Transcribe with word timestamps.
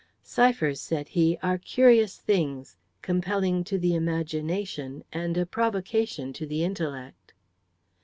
"Ciphers," 0.23 0.81
said 0.81 1.09
he, 1.09 1.37
"are 1.43 1.59
curious 1.59 2.17
things, 2.17 2.75
compelling 3.03 3.63
to 3.65 3.77
the 3.77 3.93
imagination 3.93 5.03
and 5.13 5.37
a 5.37 5.45
provocation 5.45 6.33
to 6.33 6.47
the 6.47 6.63
intellect." 6.63 7.33